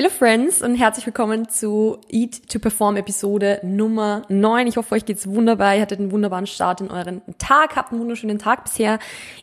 [0.00, 4.66] Hello Friends und herzlich willkommen zu Eat to Perform Episode Nummer 9.
[4.66, 5.74] Ich hoffe, euch geht's wunderbar.
[5.74, 8.98] Ihr hattet einen wunderbaren Start in euren Tag, habt einen wunderschönen Tag bisher.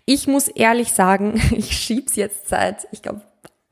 [0.06, 3.22] Ich muss ehrlich sagen, ich schieb's jetzt seit, ich glaube,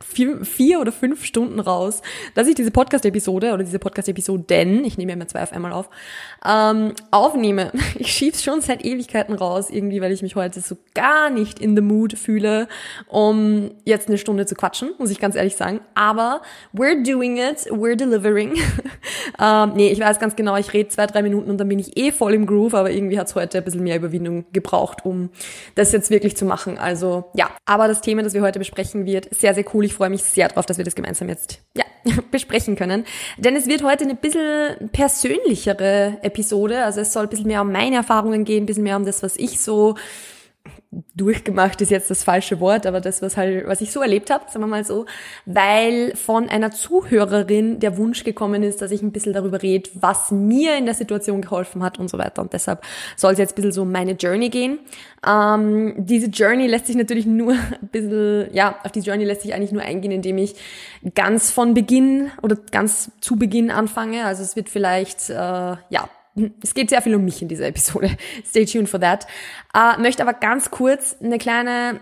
[0.05, 2.01] vier, vier oder fünf Stunden raus,
[2.33, 5.89] dass ich diese Podcast-Episode oder diese Podcast-Episoden, ich nehme ja immer zwei auf einmal auf,
[6.45, 7.71] ähm, aufnehme.
[7.97, 11.75] Ich schieb's schon seit Ewigkeiten raus, irgendwie, weil ich mich heute so gar nicht in
[11.75, 12.67] the mood fühle,
[13.07, 15.79] um jetzt eine Stunde zu quatschen, muss ich ganz ehrlich sagen.
[15.95, 16.41] Aber
[16.73, 18.55] we're doing it, we're delivering.
[19.39, 21.97] ähm, nee, ich weiß ganz genau, ich rede zwei, drei Minuten und dann bin ich
[21.97, 25.29] eh voll im Groove, aber irgendwie hat's heute ein bisschen mehr Überwindung gebraucht, um
[25.75, 26.77] das jetzt wirklich zu machen.
[26.77, 29.85] Also ja, aber das Thema, das wir heute besprechen, wird sehr, sehr cool.
[29.85, 31.83] Ich freue mich sehr drauf, dass wir das gemeinsam jetzt ja,
[32.31, 33.05] besprechen können.
[33.37, 36.83] Denn es wird heute eine bisschen persönlichere Episode.
[36.83, 39.23] Also es soll ein bisschen mehr um meine Erfahrungen gehen, ein bisschen mehr um das,
[39.23, 39.95] was ich so
[41.15, 44.45] durchgemacht ist jetzt das falsche Wort, aber das, was halt, was ich so erlebt habe,
[44.47, 45.05] sagen wir mal so,
[45.45, 50.31] weil von einer Zuhörerin der Wunsch gekommen ist, dass ich ein bisschen darüber rede, was
[50.31, 52.41] mir in der Situation geholfen hat und so weiter.
[52.41, 52.83] Und deshalb
[53.15, 54.79] soll es jetzt ein bisschen so meine Journey gehen.
[55.27, 59.53] Ähm, diese Journey lässt sich natürlich nur ein bisschen, ja, auf die Journey lässt sich
[59.53, 60.55] eigentlich nur eingehen, indem ich
[61.13, 64.25] ganz von Beginn oder ganz zu Beginn anfange.
[64.25, 66.09] Also es wird vielleicht, äh, ja,
[66.61, 68.17] es geht sehr viel um mich in dieser Episode.
[68.45, 69.25] Stay tuned for that.
[69.73, 72.01] Äh, möchte aber ganz kurz eine kleine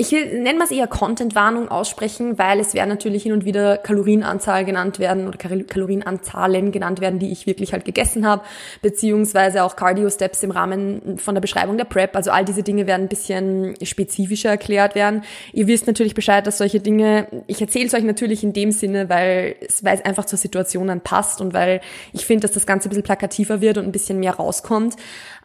[0.00, 3.78] ich will, nennen wir es eher Content-Warnung aussprechen, weil es werden natürlich hin und wieder
[3.78, 8.44] Kalorienanzahl genannt werden oder Kalorienanzahlen genannt werden, die ich wirklich halt gegessen habe,
[8.80, 12.14] beziehungsweise auch Cardio-Steps im Rahmen von der Beschreibung der Prep.
[12.14, 15.24] Also all diese Dinge werden ein bisschen spezifischer erklärt werden.
[15.52, 19.08] Ihr wisst natürlich Bescheid, dass solche Dinge, ich erzähle es euch natürlich in dem Sinne,
[19.08, 21.80] weil es, weil es einfach zur Situation dann passt und weil
[22.12, 24.94] ich finde, dass das Ganze ein bisschen plakativer wird und ein bisschen mehr rauskommt.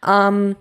[0.08, 0.54] Ähm,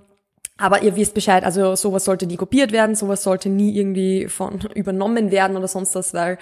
[0.57, 4.59] aber ihr wisst Bescheid, also sowas sollte nie kopiert werden, sowas sollte nie irgendwie von
[4.75, 6.37] übernommen werden oder sonst was, weil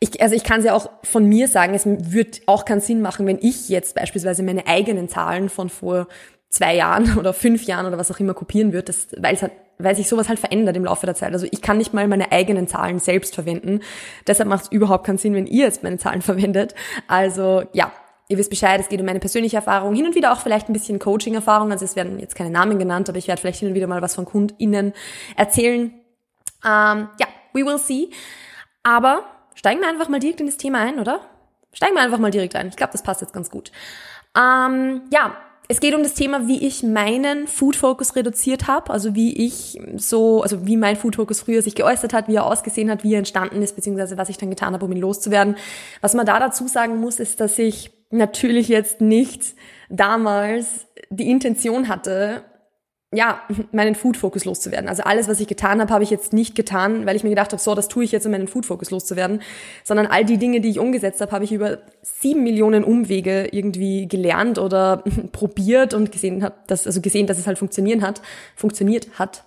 [0.00, 3.00] ich, also ich kann es ja auch von mir sagen, es wird auch keinen Sinn
[3.00, 6.06] machen, wenn ich jetzt beispielsweise meine eigenen Zahlen von vor
[6.48, 9.94] zwei Jahren oder fünf Jahren oder was auch immer kopieren würde, weil es halt weil
[9.94, 11.32] sich sowas halt verändert im Laufe der Zeit.
[11.32, 13.80] Also ich kann nicht mal meine eigenen Zahlen selbst verwenden.
[14.26, 16.74] Deshalb macht es überhaupt keinen Sinn, wenn ihr jetzt meine Zahlen verwendet.
[17.06, 17.92] Also ja,
[18.30, 20.74] Ihr wisst Bescheid, es geht um meine persönliche Erfahrung, hin und wieder auch vielleicht ein
[20.74, 21.72] bisschen Coaching-Erfahrung.
[21.72, 24.02] Also es werden jetzt keine Namen genannt, aber ich werde vielleicht hin und wieder mal
[24.02, 24.92] was von KundInnen
[25.34, 25.94] erzählen.
[26.64, 28.10] Ähm, ja, we will see.
[28.82, 29.24] Aber
[29.54, 31.20] steigen wir einfach mal direkt in das Thema ein, oder?
[31.72, 32.68] Steigen wir einfach mal direkt ein.
[32.68, 33.72] Ich glaube, das passt jetzt ganz gut.
[34.36, 35.34] Ähm, ja,
[35.68, 39.78] es geht um das Thema, wie ich meinen Food Focus reduziert habe, also wie ich
[39.96, 43.14] so, also wie mein Food Focus früher sich geäußert hat, wie er ausgesehen hat, wie
[43.14, 45.56] er entstanden ist, beziehungsweise was ich dann getan habe, um ihn loszuwerden.
[46.00, 49.54] Was man da dazu sagen muss, ist, dass ich natürlich jetzt nicht
[49.88, 52.42] damals die Intention hatte,
[53.10, 53.40] ja,
[53.72, 54.86] meinen Food-Fokus loszuwerden.
[54.86, 57.52] Also alles, was ich getan habe, habe ich jetzt nicht getan, weil ich mir gedacht
[57.52, 59.40] habe, so, das tue ich jetzt, um meinen Food-Fokus loszuwerden,
[59.82, 64.08] sondern all die Dinge, die ich umgesetzt habe, habe ich über sieben Millionen Umwege irgendwie
[64.08, 68.20] gelernt oder probiert und gesehen hat, dass, also gesehen, dass es halt funktionieren hat,
[68.56, 69.44] funktioniert hat.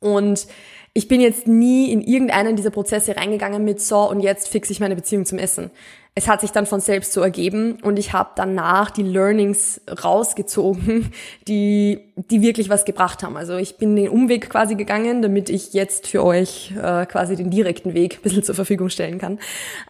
[0.00, 0.48] Und
[0.92, 4.80] ich bin jetzt nie in irgendeinen dieser Prozesse reingegangen mit so und jetzt fixe ich
[4.80, 5.70] meine Beziehung zum Essen.
[6.14, 11.10] Es hat sich dann von selbst so ergeben und ich habe danach die Learnings rausgezogen,
[11.48, 13.38] die die wirklich was gebracht haben.
[13.38, 17.50] Also ich bin den Umweg quasi gegangen, damit ich jetzt für euch äh, quasi den
[17.50, 19.38] direkten Weg ein bisschen zur Verfügung stellen kann.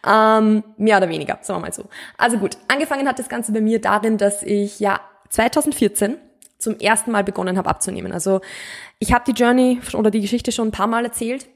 [0.07, 1.89] Ähm, mehr oder weniger, sagen wir mal so.
[2.17, 6.15] Also gut, angefangen hat das Ganze bei mir darin, dass ich ja 2014
[6.57, 8.13] zum ersten Mal begonnen habe abzunehmen.
[8.13, 8.39] Also
[8.99, 11.47] ich habe die Journey oder die Geschichte schon ein paar Mal erzählt.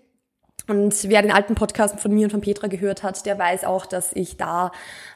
[0.68, 3.86] Und wer den alten Podcast von mir und von Petra gehört hat, der weiß auch,
[3.86, 4.72] dass ich da,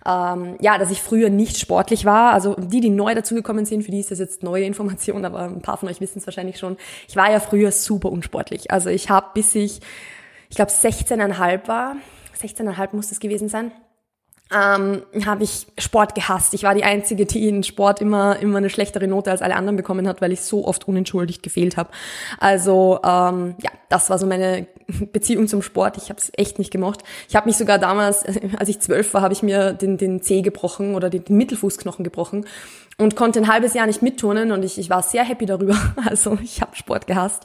[0.05, 2.31] ähm, ja, dass ich früher nicht sportlich war.
[2.31, 5.61] Also die, die neu dazugekommen sind, für die ist das jetzt neue Information, aber ein
[5.61, 6.77] paar von euch wissen es wahrscheinlich schon.
[7.07, 8.71] Ich war ja früher super unsportlich.
[8.71, 9.81] Also ich habe, bis ich,
[10.49, 11.97] ich glaube, 16,5 war,
[12.41, 13.71] 16,5 muss das gewesen sein,
[14.53, 16.53] ähm, habe ich Sport gehasst.
[16.53, 19.77] Ich war die Einzige, die in Sport immer, immer eine schlechtere Note als alle anderen
[19.77, 21.89] bekommen hat, weil ich so oft unentschuldigt gefehlt habe.
[22.39, 24.67] Also ähm, ja, das war so meine
[25.13, 25.97] Beziehung zum Sport.
[25.97, 27.01] Ich habe es echt nicht gemocht.
[27.29, 28.25] Ich habe mich sogar damals,
[28.57, 32.45] als ich zwölf war, habe ich mir den, den Zeh gebrochen oder den Mittelfußknochen gebrochen
[33.01, 35.75] und konnte ein halbes Jahr nicht mitturnen und ich, ich war sehr happy darüber.
[36.05, 37.43] Also ich habe Sport gehasst.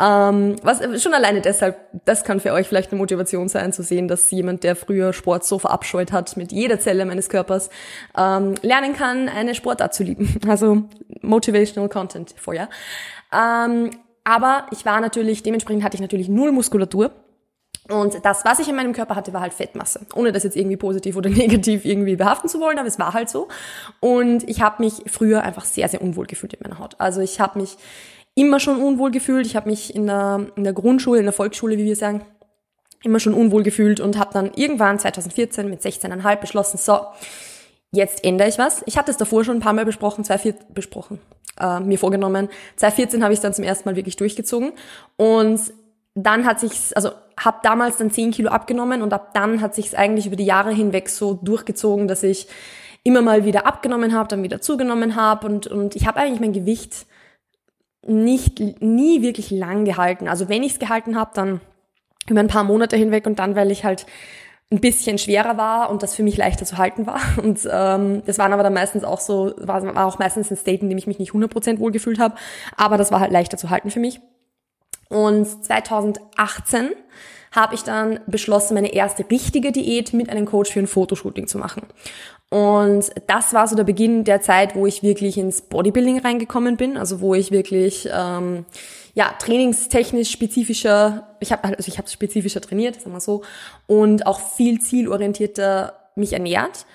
[0.00, 4.08] Ähm, was schon alleine deshalb, das kann für euch vielleicht eine Motivation sein, zu sehen,
[4.08, 7.70] dass jemand, der früher Sport so verabscheut hat, mit jeder Zelle meines Körpers,
[8.16, 10.36] ähm, lernen kann, eine Sportart zu lieben.
[10.48, 10.84] Also
[11.20, 12.68] motivational Content vorher.
[13.32, 13.90] Ähm,
[14.24, 17.12] aber ich war natürlich, dementsprechend hatte ich natürlich null Muskulatur.
[17.88, 20.00] Und das, was ich in meinem Körper hatte, war halt Fettmasse.
[20.14, 23.30] Ohne das jetzt irgendwie positiv oder negativ irgendwie behaften zu wollen, aber es war halt
[23.30, 23.48] so.
[24.00, 26.96] Und ich habe mich früher einfach sehr, sehr unwohl gefühlt in meiner Haut.
[26.98, 27.76] Also ich habe mich
[28.34, 29.46] immer schon unwohl gefühlt.
[29.46, 32.22] Ich habe mich in der, in der Grundschule, in der Volksschule, wie wir sagen,
[33.02, 37.00] immer schon unwohl gefühlt und habe dann irgendwann 2014 mit 16,5 beschlossen, so,
[37.92, 38.82] jetzt ändere ich was.
[38.86, 41.20] Ich hatte es davor schon ein paar Mal besprochen, 2014, besprochen,
[41.60, 42.48] äh, mir vorgenommen.
[42.76, 44.72] 2014 habe ich es dann zum ersten Mal wirklich durchgezogen
[45.16, 45.60] und
[46.14, 49.94] dann hat sich's, also habe damals dann 10 Kilo abgenommen und ab dann hat sich's
[49.94, 52.48] eigentlich über die Jahre hinweg so durchgezogen, dass ich
[53.04, 56.52] immer mal wieder abgenommen habe, dann wieder zugenommen habe und, und ich habe eigentlich mein
[56.52, 57.06] Gewicht
[58.06, 60.28] nicht nie wirklich lang gehalten.
[60.28, 61.60] Also wenn ich es gehalten habe, dann
[62.30, 64.06] über ein paar Monate hinweg und dann, weil ich halt
[64.70, 67.20] ein bisschen schwerer war und das für mich leichter zu halten war.
[67.42, 70.82] Und ähm, das waren aber dann meistens auch so, war, war auch meistens ein State,
[70.82, 72.34] in dem ich mich nicht 100% wohl gefühlt habe,
[72.76, 74.20] aber das war halt leichter zu halten für mich.
[75.08, 76.90] Und 2018
[77.52, 81.56] habe ich dann beschlossen, meine erste richtige Diät mit einem Coach für ein Fotoshooting zu
[81.56, 81.82] machen.
[82.50, 86.96] Und das war so der Beginn der Zeit, wo ich wirklich ins Bodybuilding reingekommen bin,
[86.96, 88.64] also wo ich wirklich ähm,
[89.18, 93.42] ja trainingstechnisch spezifischer, ich habe also ich habe spezifischer trainiert, sagen wir so,
[93.88, 96.86] und auch viel zielorientierter mich ernährt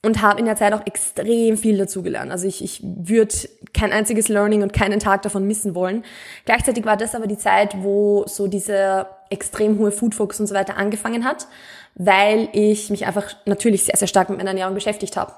[0.00, 2.30] und habe in der Zeit auch extrem viel dazugelernt.
[2.30, 3.34] Also ich, ich würde
[3.72, 6.04] kein einziges Learning und keinen Tag davon missen wollen.
[6.44, 10.54] Gleichzeitig war das aber die Zeit, wo so diese extrem hohe Food Focus und so
[10.54, 11.48] weiter angefangen hat,
[11.96, 15.32] weil ich mich einfach natürlich sehr, sehr stark mit meiner Ernährung beschäftigt habe.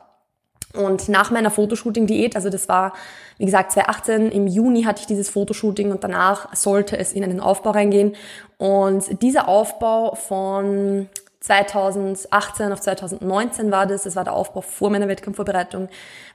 [0.75, 2.93] Und nach meiner Fotoshooting-Diät, also das war,
[3.39, 7.41] wie gesagt, 2018, im Juni hatte ich dieses Fotoshooting und danach sollte es in einen
[7.41, 8.15] Aufbau reingehen.
[8.59, 11.09] Und dieser Aufbau von
[11.41, 15.89] 2018 auf 2019 war das, das war der Aufbau vor meiner Wettkampfvorbereitung,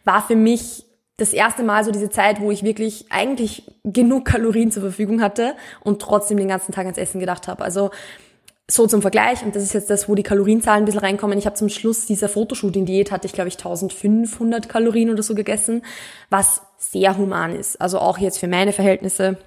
[0.06, 0.86] war für mich
[1.18, 5.56] das erste Mal so diese Zeit, wo ich wirklich eigentlich genug Kalorien zur Verfügung hatte
[5.82, 7.64] und trotzdem den ganzen Tag ans Essen gedacht habe.
[7.64, 7.92] Also
[8.72, 11.38] so zum Vergleich, und das ist jetzt das, wo die Kalorienzahlen ein bisschen reinkommen.
[11.38, 15.84] Ich habe zum Schluss dieser Fotoshooting-Diät, hatte ich glaube ich 1500 Kalorien oder so gegessen,
[16.30, 17.80] was sehr human ist.
[17.82, 19.38] Also auch jetzt für meine Verhältnisse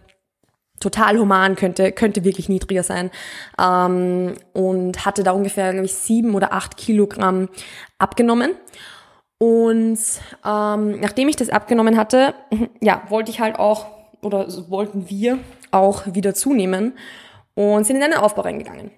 [0.81, 3.11] total human, könnte, könnte wirklich niedriger sein.
[3.59, 7.49] Ähm, und hatte da ungefähr, glaube ich, sieben oder acht Kilogramm
[7.99, 8.53] abgenommen.
[9.39, 9.99] Und
[10.45, 12.35] ähm, nachdem ich das abgenommen hatte,
[12.81, 13.87] ja, wollte ich halt auch,
[14.23, 15.39] oder wollten wir
[15.71, 16.93] auch wieder zunehmen
[17.55, 18.91] und sind in einen Aufbau reingegangen.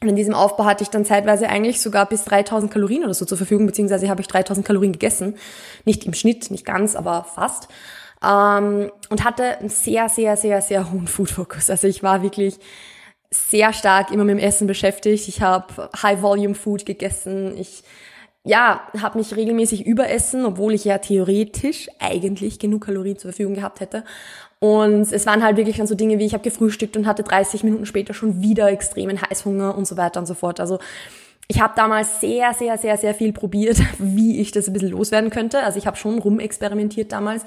[0.00, 3.24] Und in diesem Aufbau hatte ich dann zeitweise eigentlich sogar bis 3000 Kalorien oder so
[3.24, 5.36] zur Verfügung, beziehungsweise habe ich 3000 Kalorien gegessen.
[5.84, 7.68] Nicht im Schnitt, nicht ganz, aber fast.
[8.24, 11.70] Ähm, und hatte einen sehr, sehr, sehr, sehr hohen Food-Fokus.
[11.70, 12.58] Also ich war wirklich
[13.30, 15.28] sehr stark immer mit dem Essen beschäftigt.
[15.28, 17.56] Ich habe High-Volume-Food gegessen.
[17.56, 17.82] Ich
[18.44, 23.80] ja, habe mich regelmäßig überessen, obwohl ich ja theoretisch eigentlich genug Kalorien zur Verfügung gehabt
[23.80, 24.04] hätte.
[24.62, 27.64] Und es waren halt wirklich dann so Dinge wie, ich habe gefrühstückt und hatte 30
[27.64, 30.60] Minuten später schon wieder extremen Heißhunger und so weiter und so fort.
[30.60, 30.78] Also
[31.48, 35.30] ich habe damals sehr, sehr, sehr, sehr viel probiert, wie ich das ein bisschen loswerden
[35.30, 35.64] könnte.
[35.64, 37.44] Also ich habe schon rumexperimentiert damals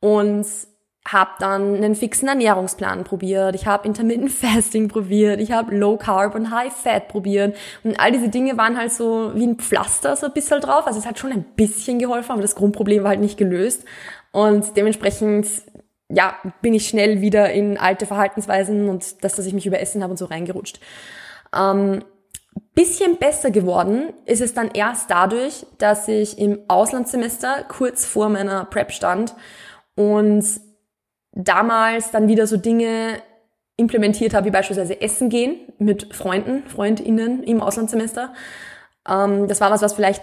[0.00, 0.44] und
[1.08, 6.34] habe dann einen fixen Ernährungsplan probiert, ich habe Intermittent Fasting probiert, ich habe Low Carb
[6.34, 7.56] und High Fat probiert.
[7.82, 10.98] Und all diese Dinge waren halt so wie ein Pflaster so ein bisschen drauf, also
[10.98, 13.86] es hat schon ein bisschen geholfen, aber das Grundproblem war halt nicht gelöst.
[14.32, 15.46] Und dementsprechend
[16.12, 20.12] ja, bin ich schnell wieder in alte Verhaltensweisen und das, dass ich mich überessen habe
[20.12, 20.80] und so reingerutscht.
[21.56, 22.04] Ähm,
[22.74, 28.64] bisschen besser geworden ist es dann erst dadurch, dass ich im Auslandssemester kurz vor meiner
[28.66, 29.34] Prep stand
[29.94, 30.44] und
[31.32, 33.22] damals dann wieder so Dinge
[33.76, 38.34] implementiert habe, wie beispielsweise Essen gehen mit Freunden, Freundinnen im Auslandssemester.
[39.08, 40.22] Ähm, das war was, was vielleicht,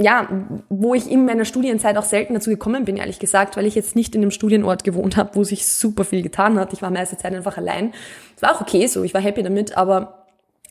[0.00, 0.28] ja,
[0.70, 3.94] wo ich in meiner Studienzeit auch selten dazu gekommen bin, ehrlich gesagt, weil ich jetzt
[3.96, 6.72] nicht in einem Studienort gewohnt habe, wo sich super viel getan hat.
[6.72, 7.92] Ich war meiste Zeit einfach allein.
[8.34, 10.26] Es war auch okay so, ich war happy damit, aber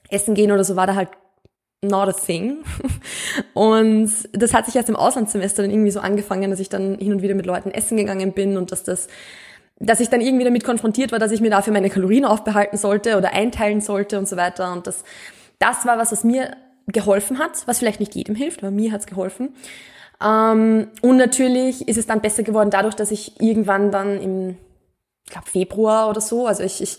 [0.09, 1.09] Essen gehen oder so war da halt
[1.83, 2.57] not a thing.
[3.53, 7.13] Und das hat sich erst im Auslandssemester dann irgendwie so angefangen, dass ich dann hin
[7.13, 9.07] und wieder mit Leuten essen gegangen bin und dass das
[9.81, 13.17] dass ich dann irgendwie damit konfrontiert war, dass ich mir dafür meine Kalorien aufbehalten sollte
[13.17, 14.73] oder einteilen sollte und so weiter.
[14.73, 15.05] Und das,
[15.57, 16.57] das war was, was mir
[16.91, 19.55] geholfen hat, was vielleicht nicht jedem hilft, aber mir hat's geholfen.
[20.23, 24.57] Ähm, und natürlich ist es dann besser geworden dadurch, dass ich irgendwann dann im
[25.29, 26.47] ich glaube Februar oder so.
[26.47, 26.97] Also ich, ich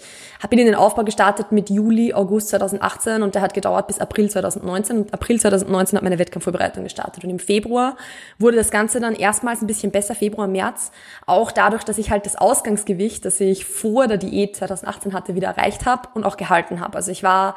[0.49, 4.31] bin in den Aufbau gestartet mit Juli, August 2018 und der hat gedauert bis April
[4.31, 4.99] 2019.
[4.99, 7.25] Und April 2019 hat meine Wettkampfvorbereitung gestartet.
[7.25, 7.97] Und im Februar
[8.39, 10.93] wurde das Ganze dann erstmals ein bisschen besser, Februar, März.
[11.27, 15.49] Auch dadurch, dass ich halt das Ausgangsgewicht, das ich vor der Diät 2018 hatte, wieder
[15.49, 16.95] erreicht habe und auch gehalten habe.
[16.95, 17.57] Also ich war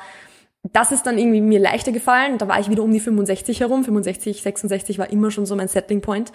[0.72, 2.38] das ist dann irgendwie mir leichter gefallen.
[2.38, 3.84] Da war ich wieder um die 65 herum.
[3.84, 6.32] 65, 66 war immer schon so mein Settling Point.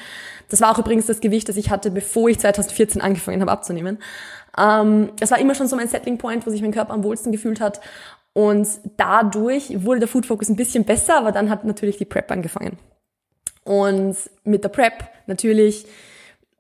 [0.51, 3.99] Das war auch übrigens das Gewicht, das ich hatte, bevor ich 2014 angefangen habe abzunehmen.
[4.59, 7.33] Ähm, das war immer schon so mein Settling Point, wo sich mein Körper am wohlsten
[7.33, 7.81] gefühlt hat.
[8.35, 8.69] Und
[8.99, 12.79] dadurch wurde der Food Focus ein bisschen besser, aber dann hat natürlich die Prep angefangen.
[13.65, 15.87] Und mit der Prep natürlich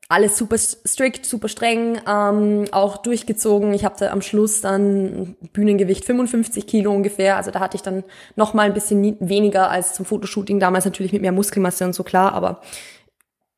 [0.08, 3.74] alles super strikt, super streng, ähm, auch durchgezogen.
[3.74, 7.36] Ich hatte am Schluss dann Bühnengewicht 55 Kilo ungefähr.
[7.36, 10.60] Also da hatte ich dann noch mal ein bisschen weniger als zum Fotoshooting.
[10.60, 12.62] Damals natürlich mit mehr Muskelmasse und so klar, aber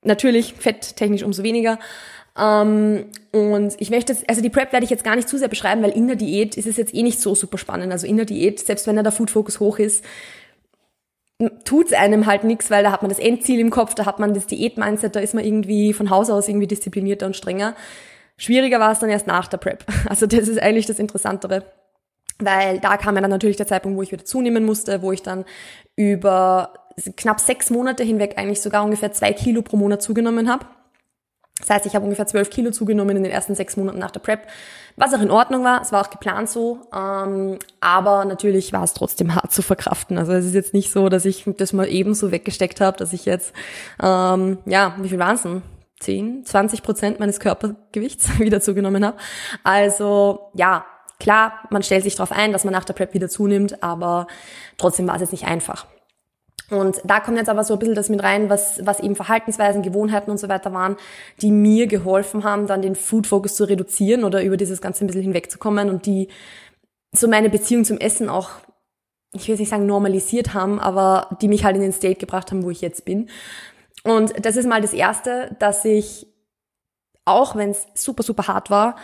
[0.02, 1.78] natürlich fetttechnisch umso weniger.
[2.36, 5.82] Ähm, und ich möchte, also die Prep werde ich jetzt gar nicht zu sehr beschreiben,
[5.84, 7.92] weil in der Diät ist es jetzt eh nicht so super spannend.
[7.92, 10.04] Also in der Diät, selbst wenn da der Food Focus hoch ist,
[11.64, 14.34] tut's einem halt nichts, weil da hat man das Endziel im Kopf, da hat man
[14.34, 17.74] das Diät-Mindset, da ist man irgendwie von Haus aus irgendwie disziplinierter und strenger.
[18.36, 19.84] Schwieriger war es dann erst nach der Prep.
[20.08, 21.64] Also das ist eigentlich das Interessantere.
[22.38, 25.22] Weil da kam ja dann natürlich der Zeitpunkt, wo ich wieder zunehmen musste, wo ich
[25.22, 25.44] dann
[25.94, 26.72] über
[27.16, 30.64] knapp sechs Monate hinweg eigentlich sogar ungefähr zwei Kilo pro Monat zugenommen habe.
[31.60, 34.20] Das heißt, ich habe ungefähr zwölf Kilo zugenommen in den ersten sechs Monaten nach der
[34.20, 34.46] Prep,
[34.96, 35.80] was auch in Ordnung war.
[35.82, 40.18] Es war auch geplant so, ähm, aber natürlich war es trotzdem hart zu verkraften.
[40.18, 43.12] Also es ist jetzt nicht so, dass ich das mal eben so weggesteckt habe, dass
[43.12, 43.52] ich jetzt,
[44.02, 45.62] ähm, ja, wie viel denn?
[46.00, 49.18] 10, 20 Prozent meines Körpergewichts wieder zugenommen habe.
[49.62, 50.84] Also ja,
[51.18, 54.26] klar, man stellt sich darauf ein, dass man nach der Prep wieder zunimmt, aber
[54.78, 55.86] trotzdem war es jetzt nicht einfach.
[56.70, 59.82] Und da kommt jetzt aber so ein bisschen das mit rein, was, was eben Verhaltensweisen,
[59.82, 60.96] Gewohnheiten und so weiter waren,
[61.42, 65.08] die mir geholfen haben, dann den Food Focus zu reduzieren oder über dieses Ganze ein
[65.08, 66.28] bisschen hinwegzukommen und die
[67.12, 68.50] so meine Beziehung zum Essen auch,
[69.32, 72.62] ich will nicht sagen normalisiert haben, aber die mich halt in den State gebracht haben,
[72.62, 73.28] wo ich jetzt bin.
[74.04, 76.26] Und das ist mal das Erste, dass ich,
[77.24, 78.96] auch wenn es super, super hart war,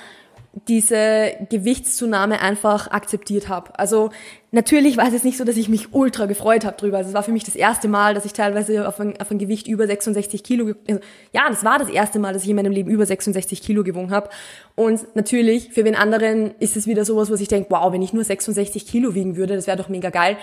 [0.69, 3.79] diese Gewichtszunahme einfach akzeptiert habe.
[3.79, 4.11] Also
[4.53, 6.97] natürlich war es jetzt nicht so, dass ich mich ultra gefreut habe drüber.
[6.97, 9.39] Also es war für mich das erste Mal, dass ich teilweise auf ein, auf ein
[9.39, 11.01] Gewicht über 66 Kilo, also,
[11.33, 14.11] ja, das war das erste Mal, dass ich in meinem Leben über 66 Kilo gewogen
[14.11, 14.31] habe.
[14.75, 18.15] Und natürlich, für wen anderen ist es wieder sowas, wo ich denke, wow, wenn ich
[18.15, 20.39] nur 66 Kilo wiegen würde, das wäre doch mega geil.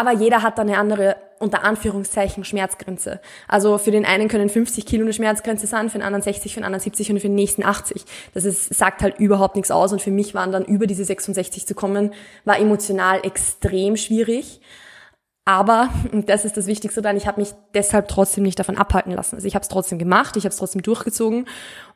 [0.00, 3.20] Aber jeder hat da eine andere, unter Anführungszeichen, Schmerzgrenze.
[3.46, 6.60] Also für den einen können 50 Kilo eine Schmerzgrenze sein, für den anderen 60, für
[6.60, 8.06] den anderen 70 und für den nächsten 80.
[8.32, 11.66] Das ist, sagt halt überhaupt nichts aus und für mich waren dann über diese 66
[11.66, 12.14] zu kommen,
[12.46, 14.62] war emotional extrem schwierig.
[15.44, 19.12] Aber, und das ist das Wichtigste dann, ich habe mich deshalb trotzdem nicht davon abhalten
[19.12, 19.34] lassen.
[19.34, 21.46] Also ich habe es trotzdem gemacht, ich habe es trotzdem durchgezogen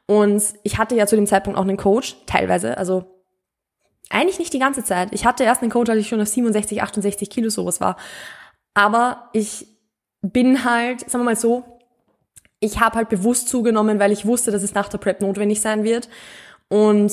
[0.05, 3.14] und ich hatte ja zu dem Zeitpunkt auch einen Coach, teilweise, also
[4.11, 5.09] eigentlich nicht die ganze Zeit.
[5.13, 7.97] Ich hatte erst einen Coach, als ich schon auf 67, 68 Kilo sowas war.
[8.75, 9.67] Aber ich
[10.23, 11.65] bin halt, sagen wir mal so,
[12.61, 15.85] ich habe halt bewusst zugenommen, weil ich wusste, dass es nach der Prep notwendig sein
[15.85, 16.09] wird.
[16.69, 17.13] Und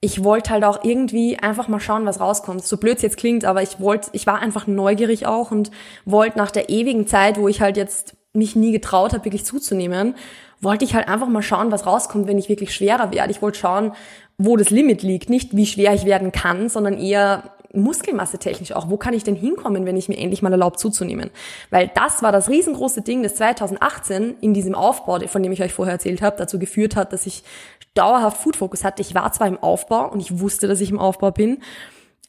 [0.00, 2.64] ich wollte halt auch irgendwie einfach mal schauen, was rauskommt.
[2.64, 5.70] So blöd es jetzt klingt, aber ich wollte, ich war einfach neugierig auch und
[6.04, 10.14] wollte nach der ewigen Zeit, wo ich halt jetzt mich nie getraut habe, wirklich zuzunehmen,
[10.60, 13.30] wollte ich halt einfach mal schauen, was rauskommt, wenn ich wirklich schwerer werde.
[13.30, 13.92] Ich wollte schauen,
[14.38, 15.28] wo das Limit liegt.
[15.28, 18.90] Nicht wie schwer ich werden kann, sondern eher Muskelmasse technisch auch.
[18.90, 21.30] Wo kann ich denn hinkommen, wenn ich mir endlich mal erlaubt zuzunehmen?
[21.70, 25.72] Weil das war das riesengroße Ding, das 2018 in diesem Aufbau, von dem ich euch
[25.72, 27.42] vorher erzählt habe, dazu geführt hat, dass ich
[27.94, 29.02] dauerhaft Food Focus hatte.
[29.02, 31.58] Ich war zwar im Aufbau und ich wusste, dass ich im Aufbau bin,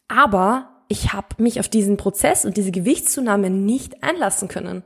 [0.08, 4.84] aber ich habe mich auf diesen Prozess und diese Gewichtszunahme nicht einlassen können.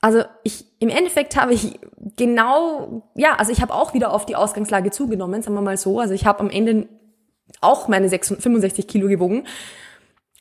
[0.00, 1.78] Also ich im Endeffekt habe ich
[2.16, 6.00] genau, ja, also ich habe auch wieder auf die Ausgangslage zugenommen, sagen wir mal so.
[6.00, 6.88] Also ich habe am Ende
[7.60, 9.46] auch meine 66, 65 Kilo gewogen,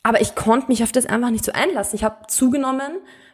[0.04, 1.96] aber ich konnte mich auf das einfach nicht so einlassen.
[1.96, 2.92] Ich habe zugenommen,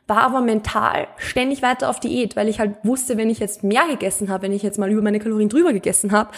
[0.08, 3.88] war aber mental ständig weiter auf Diät, weil ich halt wusste, wenn ich jetzt mehr
[3.88, 6.32] gegessen habe, wenn ich jetzt mal über meine Kalorien drüber gegessen habe,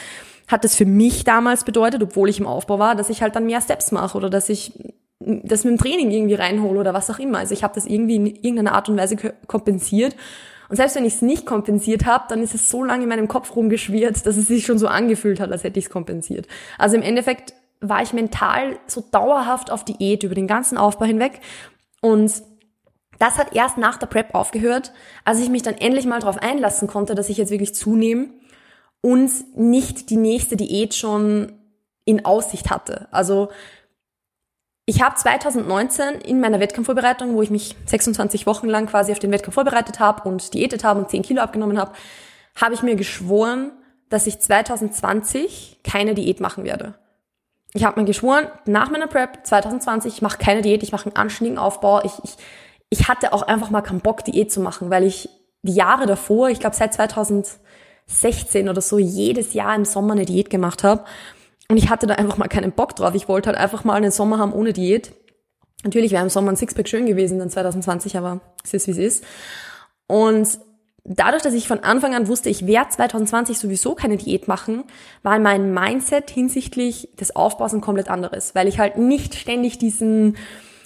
[0.47, 3.45] hat das für mich damals bedeutet, obwohl ich im Aufbau war, dass ich halt dann
[3.45, 4.73] mehr Steps mache oder dass ich
[5.19, 7.39] das mit dem Training irgendwie reinhole oder was auch immer.
[7.39, 10.15] Also ich habe das irgendwie in irgendeiner Art und Weise kompensiert.
[10.69, 13.27] Und selbst wenn ich es nicht kompensiert habe, dann ist es so lange in meinem
[13.27, 16.47] Kopf rumgeschwirrt, dass es sich schon so angefühlt hat, als hätte ich es kompensiert.
[16.77, 21.39] Also im Endeffekt war ich mental so dauerhaft auf Diät über den ganzen Aufbau hinweg.
[22.01, 22.31] Und
[23.17, 24.91] das hat erst nach der Prep aufgehört,
[25.25, 28.27] als ich mich dann endlich mal darauf einlassen konnte, dass ich jetzt wirklich zunehme
[29.01, 31.53] und nicht die nächste Diät schon
[32.05, 33.07] in Aussicht hatte.
[33.11, 33.49] Also
[34.89, 39.31] ich habe 2019 in meiner Wettkampfvorbereitung, wo ich mich 26 Wochen lang quasi auf den
[39.31, 41.91] Wettkampf vorbereitet habe und diätet habe und 10 Kilo abgenommen habe,
[42.55, 43.73] habe ich mir geschworen,
[44.09, 46.93] dass ich 2020 keine Diät machen werde.
[47.73, 51.17] Ich habe mir geschworen, nach meiner Prep 2020, ich mache keine Diät, ich mache einen
[51.17, 52.01] anständigen Aufbau.
[52.05, 52.37] Ich, ich,
[52.89, 55.27] ich hatte auch einfach mal keinen Bock, Diät zu machen, weil ich
[55.63, 60.49] die Jahre davor, ich glaube seit 2016 oder so, jedes Jahr im Sommer eine Diät
[60.49, 61.03] gemacht habe.
[61.69, 63.13] Und ich hatte da einfach mal keinen Bock drauf.
[63.13, 65.11] Ich wollte halt einfach mal einen Sommer haben ohne Diät.
[65.83, 68.97] Natürlich wäre im Sommer ein Sixpack schön gewesen, dann 2020, aber es ist, wie es
[68.97, 69.23] ist.
[70.07, 70.47] Und
[71.03, 74.83] dadurch, dass ich von Anfang an wusste, ich werde 2020 sowieso keine Diät machen,
[75.23, 80.37] war mein Mindset hinsichtlich des Aufbaus ein komplett anderes, weil ich halt nicht ständig diesen,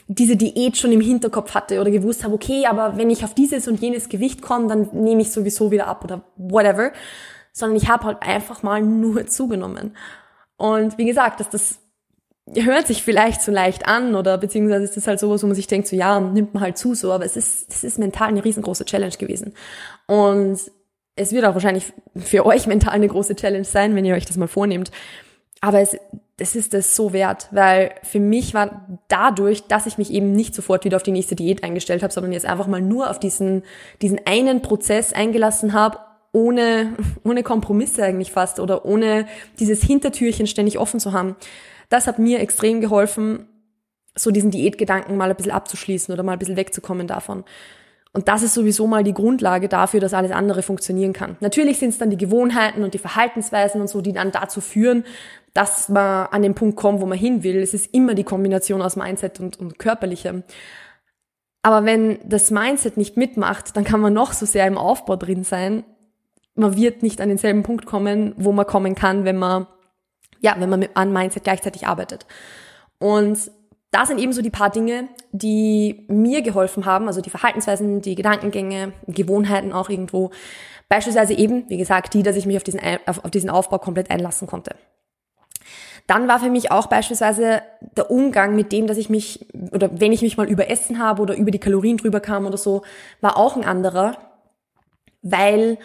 [0.08, 3.68] diese Diät schon im Hinterkopf hatte oder gewusst habe, okay, aber wenn ich auf dieses
[3.68, 6.92] und jenes Gewicht komme, dann nehme ich sowieso wieder ab oder whatever,
[7.54, 9.96] sondern ich habe halt einfach mal nur zugenommen.
[10.62, 11.80] Und wie gesagt, dass das
[12.54, 15.66] hört sich vielleicht so leicht an oder beziehungsweise ist das halt sowas, wo man sich
[15.66, 18.46] denkt, so ja, nimmt man halt zu so, aber es ist, es ist mental eine
[18.46, 19.54] riesengroße Challenge gewesen.
[20.06, 20.60] Und
[21.16, 24.38] es wird auch wahrscheinlich für euch mental eine große Challenge sein, wenn ihr euch das
[24.38, 24.92] mal vornehmt.
[25.62, 25.98] Aber es,
[26.38, 30.54] es ist es so wert, weil für mich war dadurch, dass ich mich eben nicht
[30.54, 33.64] sofort wieder auf die nächste Diät eingestellt habe, sondern jetzt einfach mal nur auf diesen,
[34.04, 35.98] diesen einen Prozess eingelassen habe,
[36.32, 39.28] ohne, ohne Kompromisse eigentlich fast oder ohne
[39.60, 41.36] dieses Hintertürchen ständig offen zu haben.
[41.90, 43.48] Das hat mir extrem geholfen,
[44.16, 47.44] so diesen Diätgedanken mal ein bisschen abzuschließen oder mal ein bisschen wegzukommen davon.
[48.14, 51.38] Und das ist sowieso mal die Grundlage dafür, dass alles andere funktionieren kann.
[51.40, 55.06] Natürlich sind es dann die Gewohnheiten und die Verhaltensweisen und so, die dann dazu führen,
[55.54, 57.58] dass man an den Punkt kommt, wo man hin will.
[57.58, 60.44] Es ist immer die Kombination aus Mindset und, und Körperlichem.
[61.62, 65.44] Aber wenn das Mindset nicht mitmacht, dann kann man noch so sehr im Aufbau drin
[65.44, 65.84] sein.
[66.56, 69.68] Man wird nicht an denselben Punkt kommen, wo man kommen kann, wenn man,
[70.40, 72.26] ja, wenn man mit, an Mindset gleichzeitig arbeitet.
[73.00, 73.52] Und
[73.92, 78.16] da sind eben so die paar Dinge, die mir geholfen haben, also die Verhaltensweisen, die
[78.16, 80.32] Gedankengänge, Gewohnheiten auch irgendwo.
[80.88, 84.10] Beispielsweise eben, wie gesagt, die, dass ich mich auf diesen, auf, auf diesen Aufbau komplett
[84.10, 84.76] einlassen konnte.
[86.08, 87.62] Dann war für mich auch beispielsweise
[87.96, 91.36] der Umgang mit dem, dass ich mich, oder wenn ich mich mal überessen habe oder
[91.36, 92.82] über die Kalorien drüber kam oder so,
[93.22, 94.18] war auch ein anderer,
[95.22, 95.78] weil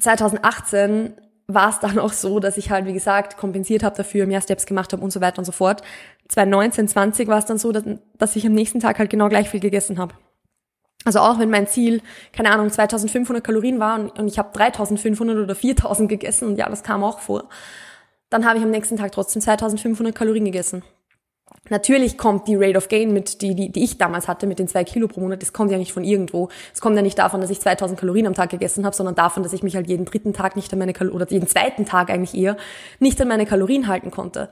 [0.00, 1.14] 2018
[1.46, 4.66] war es dann auch so, dass ich halt, wie gesagt, kompensiert habe dafür, mehr Steps
[4.66, 5.82] gemacht habe und so weiter und so fort.
[6.28, 7.84] 2019, 20 war es dann so, dass,
[8.18, 10.14] dass ich am nächsten Tag halt genau gleich viel gegessen habe.
[11.04, 12.02] Also auch wenn mein Ziel,
[12.32, 16.68] keine Ahnung, 2500 Kalorien war und, und ich habe 3500 oder 4000 gegessen und ja,
[16.68, 17.48] das kam auch vor,
[18.28, 20.82] dann habe ich am nächsten Tag trotzdem 2500 Kalorien gegessen.
[21.70, 24.68] Natürlich kommt die Rate of Gain mit, die, die, die ich damals hatte, mit den
[24.68, 26.48] zwei Kilo pro Monat, das kommt ja nicht von irgendwo.
[26.72, 29.42] Es kommt ja nicht davon, dass ich 2000 Kalorien am Tag gegessen habe, sondern davon,
[29.42, 32.10] dass ich mich halt jeden dritten Tag nicht an meine Kalorien, oder jeden zweiten Tag
[32.10, 32.56] eigentlich eher,
[32.98, 34.48] nicht an meine Kalorien halten konnte.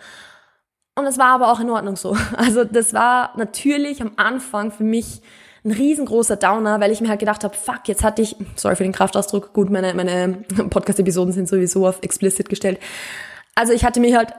[0.95, 2.17] Und es war aber auch in Ordnung so.
[2.37, 5.23] Also das war natürlich am Anfang für mich
[5.65, 8.85] ein riesengroßer Downer, weil ich mir halt gedacht habe, fuck, jetzt hatte ich, sorry für
[8.85, 10.28] den Kraftausdruck, gut, meine, meine
[10.71, 12.78] Podcast-Episoden sind sowieso auf explicit gestellt.
[13.54, 14.32] Also ich hatte mir halt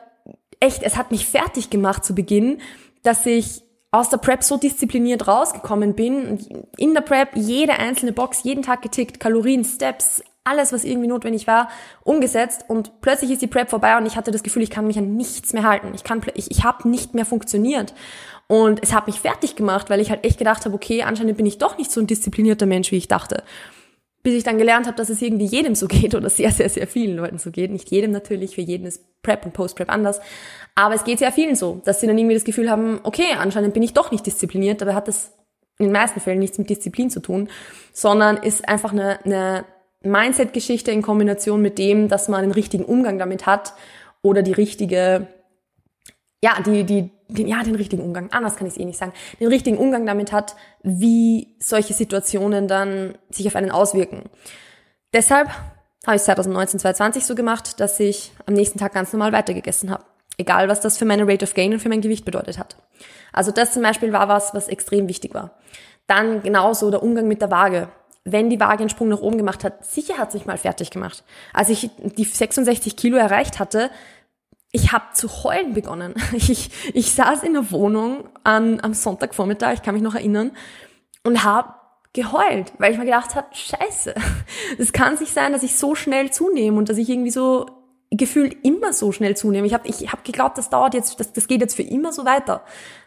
[0.60, 2.60] echt, es hat mich fertig gemacht zu Beginn,
[3.04, 6.65] dass ich aus der Prep so diszipliniert rausgekommen bin.
[6.78, 11.46] In der Prep jede einzelne Box, jeden Tag getickt, Kalorien, Steps, alles, was irgendwie notwendig
[11.48, 11.70] war,
[12.04, 14.98] umgesetzt und plötzlich ist die Prep vorbei und ich hatte das Gefühl, ich kann mich
[14.98, 15.91] an nichts mehr halten.
[15.93, 17.93] Ich kann, ich, ich habe nicht mehr funktioniert.
[18.48, 21.46] Und es hat mich fertig gemacht, weil ich halt echt gedacht habe, okay, anscheinend bin
[21.46, 23.43] ich doch nicht so ein disziplinierter Mensch, wie ich dachte
[24.28, 26.86] bis ich dann gelernt habe, dass es irgendwie jedem so geht oder sehr, sehr, sehr
[26.86, 27.72] vielen Leuten so geht.
[27.72, 30.20] Nicht jedem natürlich, für jeden ist Prep und Post-Prep anders.
[30.76, 33.74] Aber es geht sehr vielen so, dass sie dann irgendwie das Gefühl haben, okay, anscheinend
[33.74, 35.32] bin ich doch nicht diszipliniert, dabei hat das
[35.80, 37.48] in den meisten Fällen nichts mit Disziplin zu tun,
[37.94, 39.63] sondern ist einfach eine, eine
[40.04, 43.76] Mindset-Geschichte in Kombination mit dem, dass man den richtigen Umgang damit hat
[44.22, 45.28] oder die richtige,
[46.44, 49.13] ja, die, die, den, ja, den richtigen Umgang, anders kann ich es eh nicht sagen,
[49.40, 54.30] den richtigen Umgang damit hat, wie solche Situationen dann sich auf einen auswirken.
[55.13, 55.50] Deshalb
[56.06, 60.06] habe ich 2019, 2020 so gemacht, dass ich am nächsten Tag ganz normal weitergegessen habe.
[60.38, 62.78] Egal, was das für meine Rate of Gain und für mein Gewicht bedeutet hat.
[63.34, 65.58] Also das zum Beispiel war was, was extrem wichtig war.
[66.06, 67.90] Dann genauso der Umgang mit der Waage.
[68.24, 71.24] Wenn die Waage einen Sprung nach oben gemacht hat, sicher hat sich mal fertig gemacht.
[71.54, 73.90] Als ich die 66 Kilo erreicht hatte,
[74.71, 76.15] ich habe zu heulen begonnen.
[76.34, 80.51] Ich, ich saß in der Wohnung an, am Sonntagvormittag, ich kann mich noch erinnern,
[81.23, 81.73] und habe
[82.13, 84.15] geheult, weil ich mir gedacht habe, scheiße,
[84.77, 87.65] es kann sich sein, dass ich so schnell zunehme und dass ich irgendwie so
[88.10, 89.67] gefühlt immer so schnell zunehme.
[89.67, 92.25] Ich habe ich hab geglaubt, das dauert jetzt, das, das geht jetzt für immer so
[92.25, 92.63] weiter.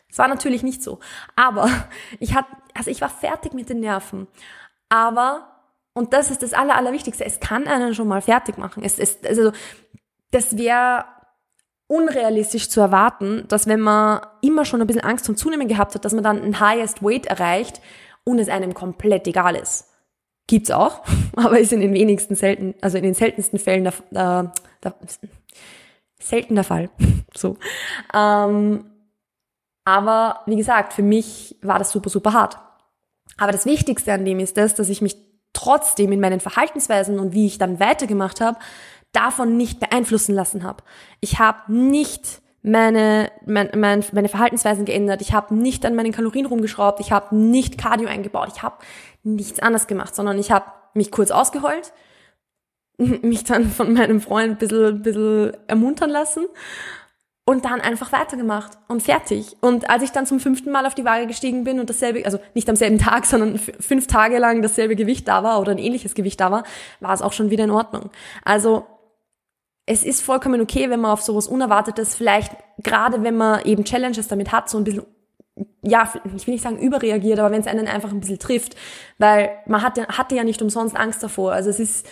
[0.08, 0.98] Das war natürlich nicht so.
[1.36, 1.68] Aber
[2.20, 4.26] ich hatte, also ich war fertig mit den Nerven.
[4.88, 5.62] Aber,
[5.94, 8.82] und das ist das Aller, Allerwichtigste, es kann einen schon mal fertig machen.
[8.84, 9.52] Es, es, also,
[10.30, 11.04] das wäre
[11.90, 16.04] unrealistisch zu erwarten, dass wenn man immer schon ein bisschen Angst zum Zunehmen gehabt hat,
[16.04, 17.80] dass man dann ein Highest Weight erreicht
[18.22, 19.88] und es einem komplett egal ist.
[20.46, 21.02] Gibt's auch,
[21.36, 24.52] aber ist in den wenigsten selten, also in den seltensten Fällen der, der,
[24.84, 24.94] der
[26.20, 26.90] selten der Fall.
[27.34, 27.56] so.
[28.14, 28.84] Ähm,
[29.84, 32.56] aber wie gesagt, für mich war das super, super hart.
[33.36, 35.16] Aber das Wichtigste an dem ist das, dass ich mich
[35.52, 38.58] trotzdem in meinen Verhaltensweisen und wie ich dann weitergemacht habe,
[39.12, 40.82] davon nicht beeinflussen lassen habe.
[41.20, 45.22] Ich habe nicht meine, mein, mein, meine Verhaltensweisen geändert.
[45.22, 47.00] Ich habe nicht an meinen Kalorien rumgeschraubt.
[47.00, 48.50] Ich habe nicht Cardio eingebaut.
[48.54, 48.76] Ich habe
[49.22, 51.92] nichts anderes gemacht, sondern ich habe mich kurz ausgeheult,
[52.98, 56.46] mich dann von meinem Freund ein bisschen, bisschen ermuntern lassen
[57.46, 59.56] und dann einfach weitergemacht und fertig.
[59.60, 62.38] Und als ich dann zum fünften Mal auf die Waage gestiegen bin und dasselbe, also
[62.54, 66.14] nicht am selben Tag, sondern fünf Tage lang dasselbe Gewicht da war oder ein ähnliches
[66.14, 66.64] Gewicht da war,
[67.00, 68.10] war es auch schon wieder in Ordnung.
[68.44, 68.86] Also
[69.90, 74.28] es ist vollkommen okay, wenn man auf sowas Unerwartetes, vielleicht gerade wenn man eben Challenges
[74.28, 75.04] damit hat, so ein bisschen
[75.82, 78.76] ja, ich will nicht sagen überreagiert, aber wenn es einen einfach ein bisschen trifft,
[79.18, 81.52] weil man hatte, hatte ja nicht umsonst Angst davor.
[81.52, 82.06] Also es ist,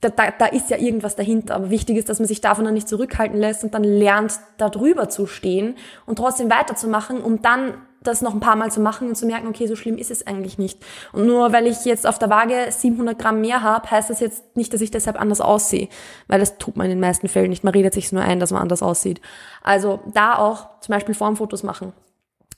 [0.00, 1.56] da, da, da ist ja irgendwas dahinter.
[1.56, 4.70] Aber wichtig ist, dass man sich davon dann nicht zurückhalten lässt und dann lernt, da
[4.70, 9.08] drüber zu stehen und trotzdem weiterzumachen, um dann das noch ein paar Mal zu machen
[9.08, 10.78] und zu merken, okay, so schlimm ist es eigentlich nicht.
[11.12, 14.56] Und nur weil ich jetzt auf der Waage 700 Gramm mehr habe, heißt das jetzt
[14.56, 15.88] nicht, dass ich deshalb anders aussehe.
[16.26, 17.62] Weil das tut man in den meisten Fällen nicht.
[17.62, 19.20] Man redet sich nur ein, dass man anders aussieht.
[19.62, 21.92] Also da auch zum Beispiel Formfotos machen.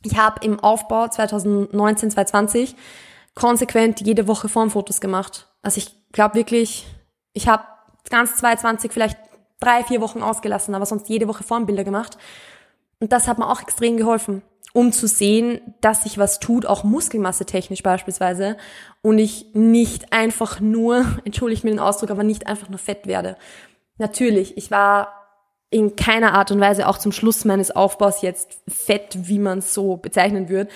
[0.05, 2.76] Ich habe im Aufbau 2019, 2020
[3.35, 5.48] konsequent jede Woche Formfotos gemacht.
[5.62, 6.87] Also ich glaube wirklich,
[7.33, 7.64] ich habe
[8.11, 9.18] ganz 2020 vielleicht
[9.61, 12.18] drei, vier Wochen ausgelassen, aber sonst jede Woche Formbilder gemacht.
[13.00, 16.85] Und das hat mir auch extrem geholfen, um zu sehen, dass sich was tut, auch
[16.85, 18.56] Muskelmasse technisch beispielsweise,
[19.02, 23.37] und ich nicht einfach nur, entschuldige mir den Ausdruck, aber nicht einfach nur fett werde.
[23.98, 25.22] Natürlich, ich war
[25.70, 29.72] in keiner Art und Weise auch zum Schluss meines Aufbaus jetzt fett, wie man es
[29.72, 30.70] so bezeichnen würde.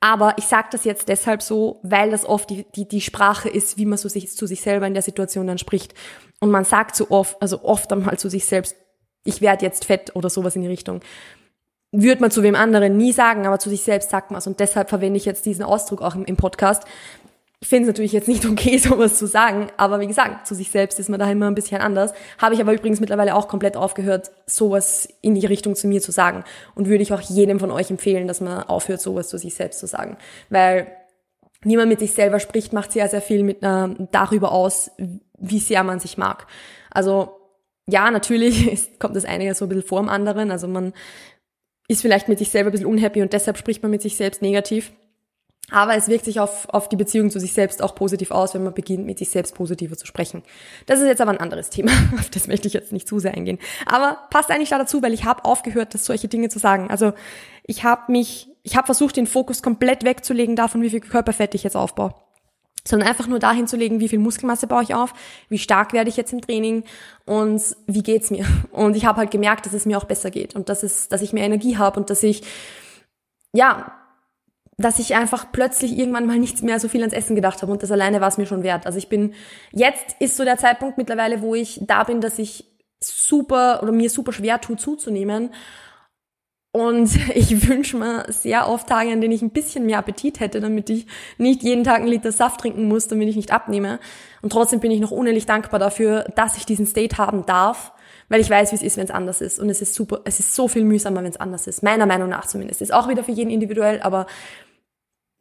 [0.00, 3.76] Aber ich sage das jetzt deshalb so, weil das oft die, die, die Sprache ist,
[3.78, 5.94] wie man so sich, zu sich selber in der Situation dann spricht.
[6.40, 8.74] Und man sagt so oft, also oft einmal zu sich selbst,
[9.22, 11.00] ich werde jetzt fett oder sowas in die Richtung.
[11.92, 14.46] Würde man zu wem anderen nie sagen, aber zu sich selbst sagt man es.
[14.46, 16.84] Und deshalb verwende ich jetzt diesen Ausdruck auch im, im Podcast,
[17.62, 20.70] ich finde es natürlich jetzt nicht okay, sowas zu sagen, aber wie gesagt, zu sich
[20.70, 22.12] selbst ist man da immer ein bisschen anders.
[22.38, 26.10] Habe ich aber übrigens mittlerweile auch komplett aufgehört, sowas in die Richtung zu mir zu
[26.10, 26.42] sagen.
[26.74, 29.78] Und würde ich auch jedem von euch empfehlen, dass man aufhört, sowas zu sich selbst
[29.78, 30.16] zu sagen.
[30.50, 30.88] Weil
[31.62, 34.90] wie man mit sich selber spricht, macht sehr, sehr viel mit einer, darüber aus,
[35.38, 36.48] wie sehr man sich mag.
[36.90, 37.36] Also
[37.86, 40.50] ja, natürlich kommt das eine ja so ein bisschen vor dem anderen.
[40.50, 40.92] Also man
[41.88, 44.42] ist vielleicht mit sich selber ein bisschen unhappy und deshalb spricht man mit sich selbst
[44.42, 44.92] negativ.
[45.70, 48.62] Aber es wirkt sich auf, auf die Beziehung zu sich selbst auch positiv aus, wenn
[48.62, 50.42] man beginnt, mit sich selbst positiver zu sprechen.
[50.86, 51.92] Das ist jetzt aber ein anderes Thema.
[52.18, 53.58] Auf das möchte ich jetzt nicht zu sehr eingehen.
[53.86, 56.90] Aber passt eigentlich da dazu, weil ich habe aufgehört, das solche Dinge zu sagen.
[56.90, 57.14] Also
[57.64, 61.62] ich habe mich, ich habe versucht, den Fokus komplett wegzulegen davon, wie viel Körperfett ich
[61.62, 62.14] jetzt aufbaue.
[62.86, 65.14] Sondern einfach nur dahin zu legen, wie viel Muskelmasse baue ich auf,
[65.48, 66.84] wie stark werde ich jetzt im Training
[67.26, 68.44] und wie geht's mir.
[68.72, 71.22] Und ich habe halt gemerkt, dass es mir auch besser geht und dass es, dass
[71.22, 72.42] ich mehr Energie habe und dass ich
[73.52, 73.92] ja
[74.78, 77.82] dass ich einfach plötzlich irgendwann mal nichts mehr so viel ans Essen gedacht habe und
[77.82, 78.86] das alleine war es mir schon wert.
[78.86, 79.34] Also ich bin,
[79.70, 82.64] jetzt ist so der Zeitpunkt mittlerweile, wo ich da bin, dass ich
[83.00, 85.50] super oder mir super schwer tut zuzunehmen.
[86.72, 90.60] Und ich wünsche mir sehr oft Tage, an denen ich ein bisschen mehr Appetit hätte,
[90.60, 91.06] damit ich
[91.38, 94.00] nicht jeden Tag einen Liter Saft trinken muss, damit ich nicht abnehme.
[94.40, 97.92] Und trotzdem bin ich noch unendlich dankbar dafür, dass ich diesen State haben darf,
[98.28, 99.60] weil ich weiß, wie es ist, wenn es anders ist.
[99.60, 101.82] Und es ist super, es ist so viel mühsamer, wenn es anders ist.
[101.82, 102.80] Meiner Meinung nach zumindest.
[102.80, 104.26] Ist auch wieder für jeden individuell, aber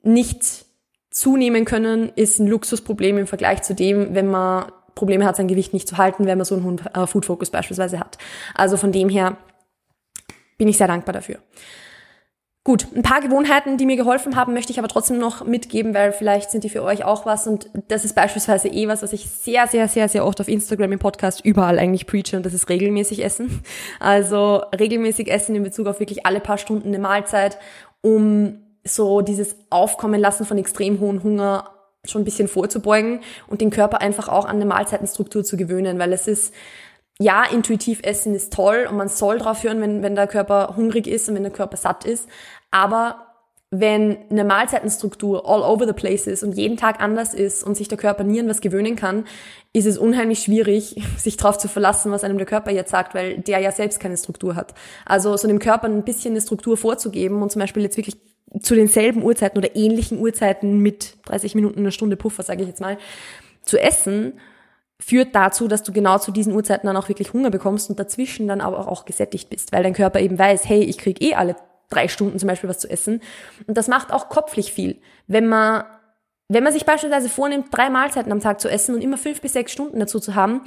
[0.04, 0.66] nicht
[1.10, 5.74] zunehmen können, ist ein Luxusproblem im Vergleich zu dem, wenn man Probleme hat, sein Gewicht
[5.74, 8.18] nicht zu halten, wenn man so einen äh, Food Focus beispielsweise hat.
[8.56, 9.38] Also von dem her
[10.62, 11.40] bin ich sehr dankbar dafür.
[12.64, 16.12] Gut, ein paar Gewohnheiten, die mir geholfen haben, möchte ich aber trotzdem noch mitgeben, weil
[16.12, 19.28] vielleicht sind die für euch auch was und das ist beispielsweise eh was, was ich
[19.28, 22.70] sehr, sehr, sehr, sehr oft auf Instagram, im Podcast, überall eigentlich preache und das ist
[22.70, 23.64] regelmäßig Essen.
[24.00, 27.58] Also regelmäßig Essen in Bezug auf wirklich alle paar Stunden eine Mahlzeit,
[28.02, 31.72] um so dieses Aufkommen lassen von extrem hohen Hunger
[32.06, 36.14] schon ein bisschen vorzubeugen und den Körper einfach auch an eine Mahlzeitenstruktur zu gewöhnen, weil
[36.14, 36.54] es ist,
[37.20, 41.08] ja, intuitiv essen ist toll und man soll drauf hören, wenn, wenn der Körper hungrig
[41.08, 42.28] ist und wenn der Körper satt ist,
[42.72, 43.28] aber
[43.74, 47.88] wenn eine Mahlzeitenstruktur all over the place ist und jeden Tag anders ist und sich
[47.88, 49.24] der Körper nie an was gewöhnen kann,
[49.72, 53.40] ist es unheimlich schwierig, sich darauf zu verlassen, was einem der Körper jetzt sagt, weil
[53.40, 54.74] der ja selbst keine Struktur hat.
[55.06, 58.18] Also so dem Körper ein bisschen eine Struktur vorzugeben und zum Beispiel jetzt wirklich
[58.60, 62.82] zu denselben Uhrzeiten oder ähnlichen Uhrzeiten mit 30 Minuten, einer Stunde Puffer, sage ich jetzt
[62.82, 62.98] mal,
[63.64, 64.34] zu essen,
[65.04, 68.48] führt dazu, dass du genau zu diesen Uhrzeiten dann auch wirklich Hunger bekommst und dazwischen
[68.48, 71.56] dann aber auch gesättigt bist, weil dein Körper eben weiß, hey, ich krieg eh alle
[71.90, 73.22] drei Stunden zum Beispiel was zu essen.
[73.68, 75.02] Und das macht auch kopflich viel.
[75.28, 75.84] Wenn man,
[76.48, 79.54] wenn man sich beispielsweise vornimmt, drei Mahlzeiten am Tag zu essen und immer fünf bis
[79.54, 80.62] sechs Stunden dazu zu haben,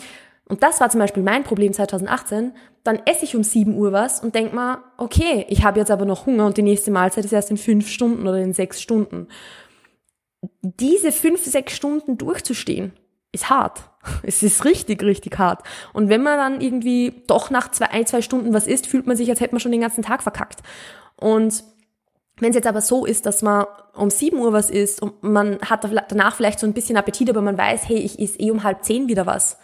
[0.46, 4.20] und das war zum Beispiel mein Problem 2018, dann esse ich um 7 Uhr was
[4.20, 7.32] und denk mal, okay, ich habe jetzt aber noch Hunger und die nächste Mahlzeit ist
[7.32, 9.28] erst in fünf Stunden oder in sechs Stunden.
[10.60, 12.92] Diese fünf, sechs Stunden durchzustehen,
[13.32, 13.90] ist hart.
[14.22, 15.62] Es ist richtig, richtig hart.
[15.92, 19.16] Und wenn man dann irgendwie doch nach zwei, ein, zwei Stunden was isst, fühlt man
[19.16, 20.62] sich, als hätte man schon den ganzen Tag verkackt.
[21.16, 21.64] Und
[22.38, 25.60] wenn es jetzt aber so ist, dass man um 7 Uhr was isst und man
[25.60, 28.64] hat danach vielleicht so ein bisschen Appetit, aber man weiß, hey, ich esse eh um
[28.64, 29.56] halb zehn wieder was,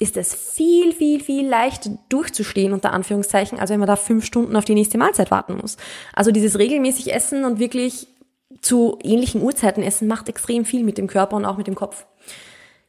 [0.00, 4.56] ist es viel, viel, viel leichter durchzustehen, unter Anführungszeichen, als wenn man da fünf Stunden
[4.56, 5.76] auf die nächste Mahlzeit warten muss.
[6.14, 8.08] Also dieses regelmäßig Essen und wirklich
[8.60, 12.06] zu ähnlichen Uhrzeiten essen macht extrem viel mit dem Körper und auch mit dem Kopf.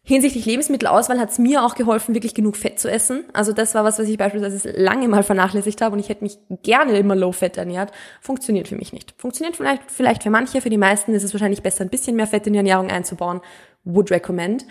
[0.07, 3.25] Hinsichtlich Lebensmittelauswahl hat es mir auch geholfen, wirklich genug Fett zu essen.
[3.33, 6.37] Also das war was, was ich beispielsweise lange mal vernachlässigt habe und ich hätte mich
[6.61, 7.91] gerne immer low-fat ernährt.
[8.21, 9.15] Funktioniert für mich nicht.
[9.17, 12.27] Funktioniert vielleicht, vielleicht für manche, für die meisten ist es wahrscheinlich besser, ein bisschen mehr
[12.27, 13.41] Fett in die Ernährung einzubauen.
[13.83, 14.67] Would recommend.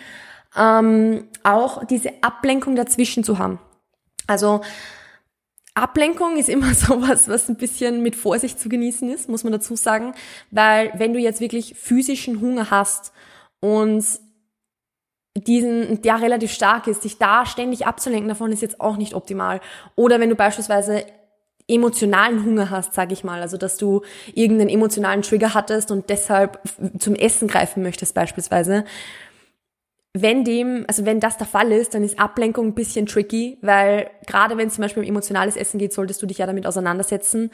[0.56, 3.58] Ähm, auch diese Ablenkung dazwischen zu haben.
[4.28, 4.60] Also
[5.74, 9.74] Ablenkung ist immer sowas, was ein bisschen mit Vorsicht zu genießen ist, muss man dazu
[9.74, 10.14] sagen,
[10.52, 13.12] weil wenn du jetzt wirklich physischen Hunger hast
[13.58, 14.04] und
[15.36, 19.60] diesen, der relativ stark ist, dich da ständig abzulenken davon ist jetzt auch nicht optimal.
[19.96, 21.04] Oder wenn du beispielsweise
[21.66, 24.02] emotionalen Hunger hast, sage ich mal, also dass du
[24.34, 26.60] irgendeinen emotionalen Trigger hattest und deshalb
[26.98, 28.84] zum Essen greifen möchtest beispielsweise.
[30.12, 34.10] Wenn dem, also wenn das der Fall ist, dann ist Ablenkung ein bisschen tricky, weil
[34.26, 37.50] gerade wenn es zum Beispiel um emotionales Essen geht, solltest du dich ja damit auseinandersetzen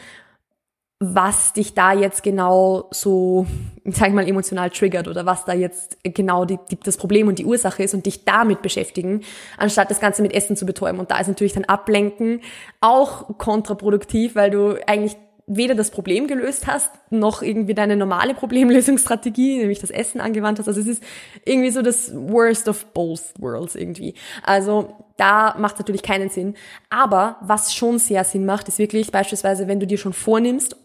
[1.02, 3.46] was dich da jetzt genau so,
[3.86, 7.38] sag ich mal, emotional triggert oder was da jetzt genau die, die, das Problem und
[7.38, 9.22] die Ursache ist und dich damit beschäftigen,
[9.56, 11.00] anstatt das Ganze mit Essen zu betäuben.
[11.00, 12.42] Und da ist natürlich dann Ablenken
[12.82, 19.56] auch kontraproduktiv, weil du eigentlich weder das Problem gelöst hast, noch irgendwie deine normale Problemlösungsstrategie,
[19.56, 20.68] nämlich das Essen angewandt hast.
[20.68, 21.02] Also es ist
[21.46, 24.14] irgendwie so das worst of both worlds irgendwie.
[24.42, 26.54] Also da macht natürlich keinen Sinn.
[26.90, 30.76] Aber was schon sehr Sinn macht, ist wirklich beispielsweise, wenn du dir schon vornimmst,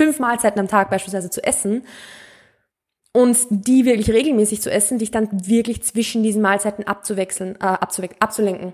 [0.00, 1.82] fünf Mahlzeiten am Tag beispielsweise zu essen
[3.12, 8.08] und die wirklich regelmäßig zu essen, dich dann wirklich zwischen diesen Mahlzeiten abzuwechseln, äh, abzuwe
[8.18, 8.72] abzulenken.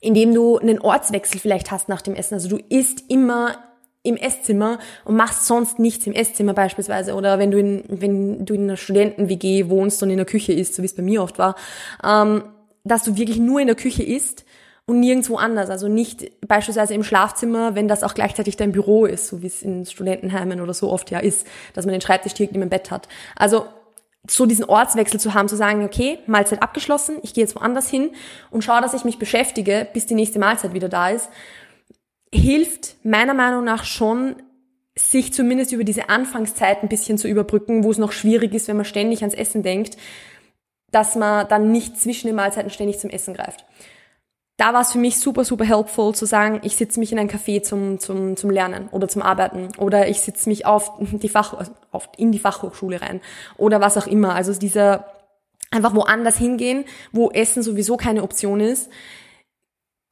[0.00, 2.34] Indem du einen Ortswechsel vielleicht hast nach dem Essen.
[2.34, 3.58] Also du isst immer
[4.02, 7.14] im Esszimmer und machst sonst nichts im Esszimmer beispielsweise.
[7.14, 10.74] Oder wenn du in, wenn du in einer Studenten-WG wohnst und in der Küche isst,
[10.74, 11.54] so wie es bei mir oft war,
[12.02, 12.42] ähm,
[12.82, 14.44] dass du wirklich nur in der Küche isst
[14.90, 15.70] und nirgendwo anders.
[15.70, 19.62] Also nicht beispielsweise im Schlafzimmer, wenn das auch gleichzeitig dein Büro ist, so wie es
[19.62, 22.90] in Studentenheimen oder so oft ja ist, dass man den Schreibtisch direkt neben dem Bett
[22.90, 23.08] hat.
[23.36, 23.66] Also
[24.28, 28.10] so diesen Ortswechsel zu haben, zu sagen, okay, Mahlzeit abgeschlossen, ich gehe jetzt woanders hin
[28.50, 31.30] und schaue, dass ich mich beschäftige, bis die nächste Mahlzeit wieder da ist,
[32.34, 34.36] hilft meiner Meinung nach schon,
[34.98, 38.76] sich zumindest über diese Anfangszeit ein bisschen zu überbrücken, wo es noch schwierig ist, wenn
[38.76, 39.96] man ständig ans Essen denkt,
[40.90, 43.64] dass man dann nicht zwischen den Mahlzeiten ständig zum Essen greift
[44.60, 47.30] da war es für mich super, super helpful zu sagen, ich sitze mich in ein
[47.30, 51.66] Café zum, zum, zum Lernen oder zum Arbeiten oder ich sitze mich auf die Fach,
[51.90, 53.22] auf, in die Fachhochschule rein
[53.56, 54.34] oder was auch immer.
[54.34, 55.06] Also dieser
[55.70, 58.90] einfach woanders hingehen, wo Essen sowieso keine Option ist,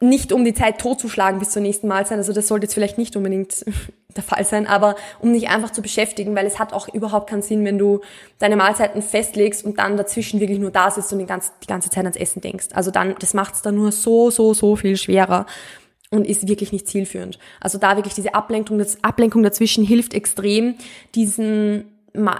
[0.00, 3.16] nicht um die Zeit totzuschlagen bis zur nächsten Mahlzeit, also das sollte jetzt vielleicht nicht
[3.16, 3.66] unbedingt
[4.16, 7.42] der Fall sein, aber um dich einfach zu beschäftigen, weil es hat auch überhaupt keinen
[7.42, 8.00] Sinn, wenn du
[8.38, 11.52] deine Mahlzeiten festlegst und dann dazwischen wirklich nur da sitzt und die ganze,
[11.90, 12.68] Zeit ans Essen denkst.
[12.72, 15.46] Also dann, das macht es dann nur so, so, so viel schwerer
[16.10, 17.38] und ist wirklich nicht zielführend.
[17.60, 20.76] Also da wirklich diese Ablenkung, das Ablenkung dazwischen hilft extrem,
[21.14, 21.84] diesen,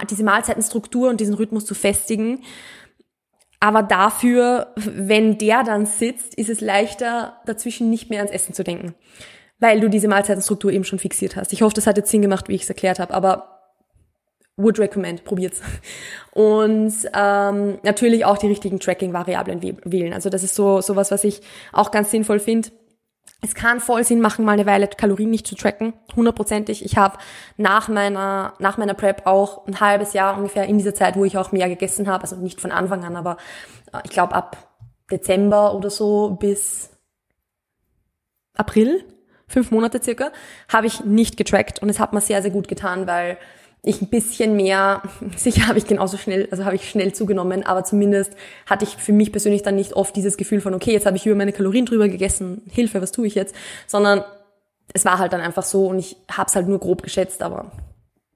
[0.09, 2.41] diese Mahlzeitenstruktur und diesen Rhythmus zu festigen
[3.59, 8.63] aber dafür, wenn der dann sitzt, ist es leichter, dazwischen nicht mehr ans Essen zu
[8.63, 8.95] denken.
[9.59, 11.53] Weil du diese Mahlzeitenstruktur eben schon fixiert hast.
[11.53, 13.59] Ich hoffe, das hat jetzt Sinn gemacht, wie ich es erklärt habe, aber
[14.55, 15.61] would recommend, probiert's.
[16.31, 20.13] Und ähm, natürlich auch die richtigen Tracking-Variablen wählen.
[20.13, 21.41] Also das ist so sowas, was ich
[21.71, 22.69] auch ganz sinnvoll finde
[23.41, 26.83] es kann voll Sinn machen, mal eine Weile Kalorien nicht zu tracken, hundertprozentig.
[26.83, 27.17] Ich habe
[27.55, 31.37] nach meiner nach meiner Prep auch ein halbes Jahr ungefähr in dieser Zeit, wo ich
[31.37, 33.37] auch mehr gegessen habe, also nicht von Anfang an, aber
[33.93, 34.57] äh, ich glaube ab
[35.09, 36.89] Dezember oder so bis
[38.55, 39.05] April,
[39.49, 40.31] fünf Monate circa,
[40.71, 43.37] habe ich nicht getrackt und es hat mir sehr sehr gut getan, weil
[43.81, 45.01] ich ein bisschen mehr,
[45.35, 48.33] sicher habe ich genauso schnell, also habe ich schnell zugenommen, aber zumindest
[48.65, 51.25] hatte ich für mich persönlich dann nicht oft dieses Gefühl von, okay, jetzt habe ich
[51.25, 53.55] über meine Kalorien drüber gegessen, Hilfe, was tue ich jetzt,
[53.87, 54.23] sondern
[54.93, 57.71] es war halt dann einfach so und ich habe es halt nur grob geschätzt, aber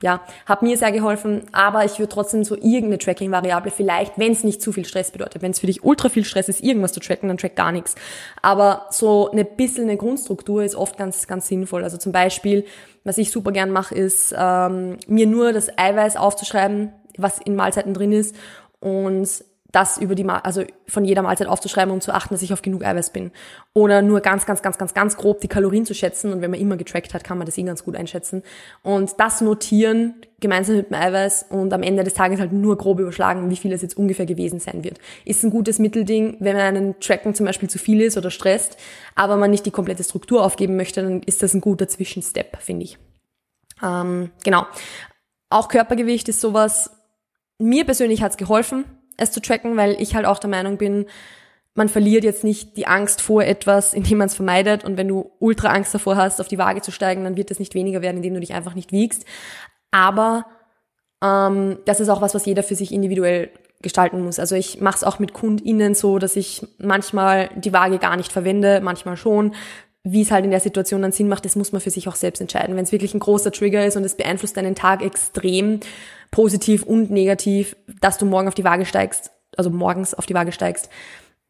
[0.03, 4.43] ja, hat mir sehr geholfen, aber ich würde trotzdem so irgendeine Tracking-Variable vielleicht, wenn es
[4.43, 5.41] nicht zu viel Stress bedeutet.
[5.41, 7.95] Wenn es für dich ultra viel Stress ist, irgendwas zu tracken, dann track gar nichts.
[8.41, 11.85] Aber so eine bisschen eine Grundstruktur ist oft ganz, ganz sinnvoll.
[11.85, 12.65] Also zum Beispiel,
[13.05, 17.93] was ich super gern mache, ist ähm, mir nur das Eiweiß aufzuschreiben, was in Mahlzeiten
[17.93, 18.35] drin ist
[18.81, 19.29] und
[19.73, 22.85] das über die, also von jeder Mahlzeit aufzuschreiben, um zu achten, dass ich auf genug
[22.85, 23.31] Eiweiß bin.
[23.73, 26.31] Oder nur ganz, ganz, ganz, ganz, ganz grob die Kalorien zu schätzen.
[26.31, 28.43] Und wenn man immer getrackt hat, kann man das eh ganz gut einschätzen.
[28.83, 32.99] Und das notieren, gemeinsam mit dem Eiweiß und am Ende des Tages halt nur grob
[32.99, 34.99] überschlagen, wie viel es jetzt ungefähr gewesen sein wird.
[35.25, 38.77] Ist ein gutes Mittelding, wenn man einen Tracken zum Beispiel zu viel ist oder stresst,
[39.15, 42.85] aber man nicht die komplette Struktur aufgeben möchte, dann ist das ein guter Zwischenstep, finde
[42.85, 42.99] ich.
[43.81, 44.67] Ähm, genau.
[45.49, 46.91] Auch Körpergewicht ist sowas,
[47.57, 48.85] mir persönlich hat's geholfen,
[49.17, 51.05] es zu tracken, weil ich halt auch der Meinung bin,
[51.75, 54.83] man verliert jetzt nicht die Angst vor etwas, indem man es vermeidet.
[54.83, 57.59] Und wenn du ultra Angst davor hast, auf die Waage zu steigen, dann wird es
[57.59, 59.25] nicht weniger werden, indem du dich einfach nicht wiegst.
[59.91, 60.45] Aber
[61.23, 63.49] ähm, das ist auch was, was jeder für sich individuell
[63.81, 64.39] gestalten muss.
[64.39, 68.31] Also ich mache es auch mit KundInnen so, dass ich manchmal die Waage gar nicht
[68.31, 69.53] verwende, manchmal schon.
[70.03, 72.15] Wie es halt in der Situation dann Sinn macht, das muss man für sich auch
[72.15, 72.75] selbst entscheiden.
[72.75, 75.79] Wenn es wirklich ein großer Trigger ist und es beeinflusst deinen Tag extrem
[76.33, 80.51] positiv und negativ, dass du morgen auf die Waage steigst, also morgens auf die Waage
[80.51, 80.89] steigst,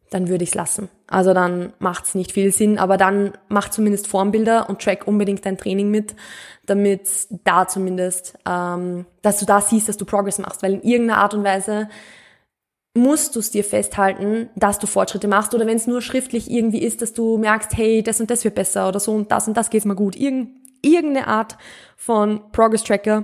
[0.10, 0.89] dann würde ich es lassen.
[1.08, 5.46] Also dann macht es nicht viel Sinn, aber dann mach zumindest Formbilder und track unbedingt
[5.46, 6.15] dein Training mit,
[6.65, 7.08] damit
[7.46, 11.34] da zumindest, ähm, dass du da siehst, dass du Progress machst, weil in irgendeiner Art
[11.34, 11.88] und Weise
[12.93, 16.84] musst du es dir festhalten, dass du Fortschritte machst oder wenn es nur schriftlich irgendwie
[16.84, 19.56] ist, dass du merkst, hey, das und das wird besser oder so und das und
[19.56, 20.17] das geht mal gut.
[20.17, 20.50] Irgend,
[20.82, 21.58] irgendeine Art
[21.96, 23.24] von Progress Tracker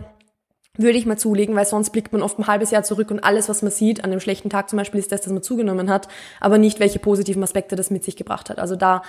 [0.80, 3.50] würde ich mal zulegen, weil sonst blickt man oft ein halbes Jahr zurück und alles,
[3.50, 6.08] was man sieht an dem schlechten Tag zum Beispiel, ist das, dass man zugenommen hat,
[6.40, 8.60] aber nicht, welche positiven Aspekte das mit sich gebracht hat.
[8.60, 9.02] Also da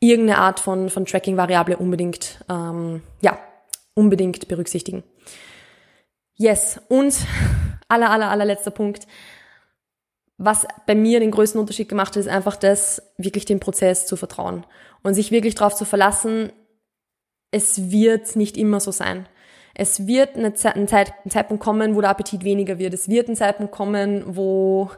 [0.00, 3.38] irgendeine Art von, von Tracking-Variable unbedingt, ähm, ja,
[3.94, 5.04] unbedingt berücksichtigen.
[6.34, 6.80] Yes.
[6.88, 7.14] Und
[7.88, 9.06] aller, aller, allerletzter Punkt.
[10.38, 14.16] Was bei mir den größten Unterschied gemacht hat, ist einfach das, wirklich dem Prozess zu
[14.16, 14.66] vertrauen
[15.02, 16.50] und sich wirklich darauf zu verlassen,
[17.52, 19.28] es wird nicht immer so sein.
[19.74, 22.94] Es wird eine Zeit, ein, Zeit, ein Zeitpunkt kommen, wo der Appetit weniger wird.
[22.94, 24.90] Es wird ein Zeitpunkt kommen, wo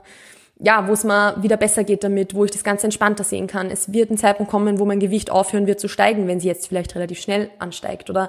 [0.58, 3.70] ja, wo es mal wieder besser geht damit, wo ich das Ganze entspannter sehen kann.
[3.70, 6.68] Es wird ein Zeitpunkt kommen, wo mein Gewicht aufhören wird zu steigen, wenn sie jetzt
[6.68, 8.28] vielleicht relativ schnell ansteigt oder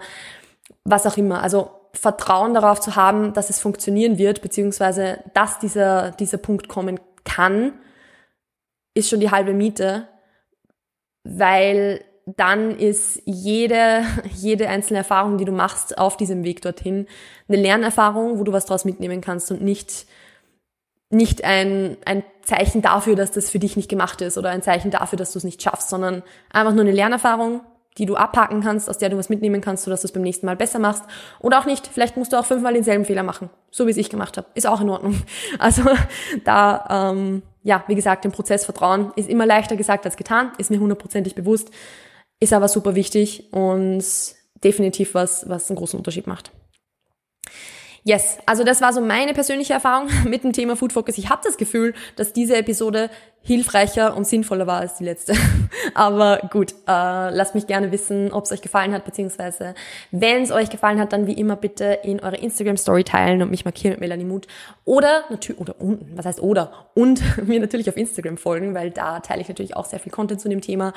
[0.84, 1.44] was auch immer.
[1.44, 7.00] Also Vertrauen darauf zu haben, dass es funktionieren wird, beziehungsweise dass dieser, dieser Punkt kommen
[7.24, 7.74] kann,
[8.96, 10.08] ist schon die halbe Miete,
[11.24, 17.08] weil dann ist jede, jede einzelne Erfahrung, die du machst auf diesem Weg dorthin,
[17.48, 20.08] eine Lernerfahrung, wo du was draus mitnehmen kannst und nicht,
[21.12, 24.90] nicht ein, ein Zeichen dafür, dass das für dich nicht gemacht ist oder ein Zeichen
[24.90, 27.62] dafür, dass du es nicht schaffst, sondern einfach nur eine Lernerfahrung,
[27.98, 30.46] die du abhaken kannst, aus der du was mitnehmen kannst, sodass du es beim nächsten
[30.46, 31.04] Mal besser machst.
[31.40, 31.88] Oder auch nicht.
[31.88, 34.48] Vielleicht musst du auch fünfmal denselben Fehler machen, so wie es ich gemacht habe.
[34.54, 35.22] Ist auch in Ordnung.
[35.60, 35.84] Also
[36.44, 40.72] da, ähm, ja, wie gesagt, dem Prozess vertrauen ist immer leichter gesagt als getan, ist
[40.72, 41.72] mir hundertprozentig bewusst,
[42.40, 44.04] ist aber super wichtig und
[44.64, 46.52] definitiv was, was einen großen Unterschied macht.
[48.08, 51.18] Yes, also das war so meine persönliche Erfahrung mit dem Thema Food Focus.
[51.18, 53.10] Ich habe das Gefühl, dass diese Episode
[53.42, 55.34] hilfreicher und sinnvoller war als die letzte.
[55.96, 59.74] Aber gut, äh, lasst mich gerne wissen, ob es euch gefallen hat, beziehungsweise
[60.12, 63.50] wenn es euch gefallen hat, dann wie immer bitte in eure Instagram Story teilen und
[63.50, 64.46] mich markieren mit Melanie Mut.
[64.84, 66.92] Oder natürlich, oder und, was heißt oder?
[66.94, 70.40] Und mir natürlich auf Instagram folgen, weil da teile ich natürlich auch sehr viel Content
[70.42, 70.94] zu dem Thema.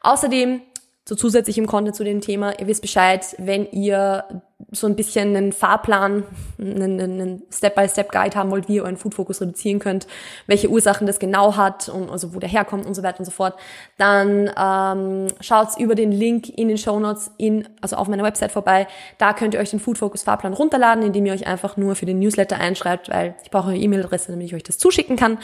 [0.00, 0.62] Außerdem
[1.08, 2.58] so zusätzlichem Content zu dem Thema.
[2.58, 4.24] Ihr wisst Bescheid, wenn ihr
[4.72, 6.24] so ein bisschen einen Fahrplan,
[6.58, 10.08] einen, Step-by-Step-Guide haben wollt, wie ihr euren Food-Fokus reduzieren könnt,
[10.48, 13.30] welche Ursachen das genau hat und also wo der herkommt und so weiter und so
[13.30, 13.54] fort,
[13.98, 18.50] dann ähm, schaut über den Link in den Show Notes in, also auf meiner Website
[18.50, 18.88] vorbei.
[19.18, 22.58] Da könnt ihr euch den Food-Focus-Fahrplan runterladen, indem ihr euch einfach nur für den Newsletter
[22.58, 25.38] einschreibt, weil ich brauche eure E-Mail-Adresse, damit ich euch das zuschicken kann.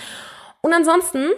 [0.61, 1.29] Und ansonsten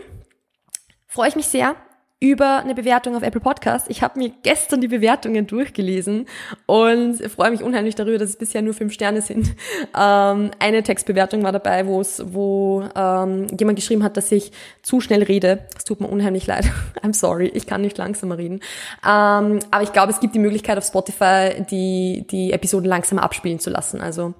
[1.06, 1.76] freue ich mich sehr,
[2.20, 3.86] über eine Bewertung auf Apple Podcast.
[3.90, 6.26] Ich habe mir gestern die Bewertungen durchgelesen
[6.66, 9.54] und freue mich unheimlich darüber, dass es bisher nur fünf Sterne sind.
[9.96, 14.50] Ähm, eine Textbewertung war dabei, wo es, wo ähm, jemand geschrieben hat, dass ich
[14.82, 15.66] zu schnell rede.
[15.76, 16.66] Es tut mir unheimlich leid.
[17.02, 18.60] I'm sorry, ich kann nicht langsamer reden.
[19.06, 23.60] Ähm, aber ich glaube, es gibt die Möglichkeit auf Spotify, die die Episoden langsamer abspielen
[23.60, 24.00] zu lassen.
[24.00, 24.34] Also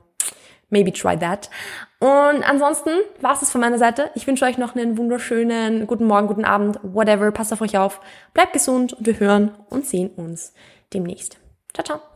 [0.71, 1.51] maybe try that.
[2.05, 2.91] Und ansonsten
[3.23, 4.11] war es von meiner Seite.
[4.15, 7.33] Ich wünsche euch noch einen wunderschönen guten Morgen, guten Abend, whatever.
[7.33, 8.03] Passt auf euch auf.
[8.35, 10.53] Bleibt gesund und wir hören und sehen uns
[10.93, 11.39] demnächst.
[11.73, 12.14] Ciao, ciao.